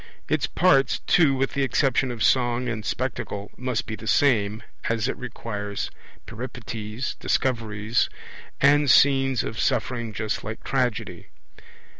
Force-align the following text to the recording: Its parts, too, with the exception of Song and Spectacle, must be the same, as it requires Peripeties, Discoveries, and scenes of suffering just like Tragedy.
Its 0.27 0.47
parts, 0.47 0.97
too, 1.05 1.35
with 1.35 1.53
the 1.53 1.61
exception 1.61 2.09
of 2.09 2.23
Song 2.23 2.67
and 2.67 2.83
Spectacle, 2.83 3.51
must 3.55 3.85
be 3.85 3.95
the 3.95 4.07
same, 4.07 4.63
as 4.89 5.07
it 5.07 5.15
requires 5.15 5.91
Peripeties, 6.25 7.13
Discoveries, 7.19 8.09
and 8.59 8.89
scenes 8.89 9.43
of 9.43 9.59
suffering 9.59 10.11
just 10.11 10.43
like 10.43 10.63
Tragedy. 10.63 11.27